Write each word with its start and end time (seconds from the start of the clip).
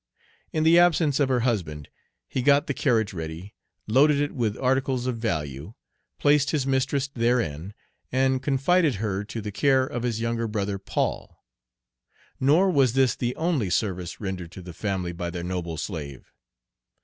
In 0.51 0.63
the 0.63 0.79
absence 0.79 1.19
of 1.19 1.29
her 1.29 1.41
husband 1.41 1.87
he 2.27 2.41
got 2.41 2.65
the 2.65 2.73
carriage 2.73 3.13
ready, 3.13 3.53
loaded 3.85 4.19
it 4.19 4.31
with 4.31 4.57
articles 4.57 5.05
of 5.05 5.17
value, 5.19 5.75
placed 6.17 6.49
his 6.49 6.65
mistress 6.65 7.07
therein, 7.07 7.75
and 8.11 8.41
confided 8.41 8.95
her 8.95 9.23
to 9.25 9.41
the 9.41 9.51
care 9.51 9.85
of 9.85 10.01
his 10.01 10.19
younger 10.19 10.47
brother, 10.47 10.79
Paul. 10.79 11.45
Nor 12.39 12.71
was 12.71 12.93
this 12.93 13.15
the 13.15 13.35
only 13.35 13.69
service 13.69 14.19
rendered 14.19 14.51
to 14.53 14.63
the 14.63 14.73
family 14.73 15.11
by 15.11 15.29
their 15.29 15.43
noble 15.43 15.77
slave. 15.77 16.31